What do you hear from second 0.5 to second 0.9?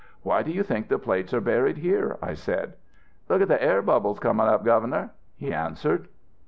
think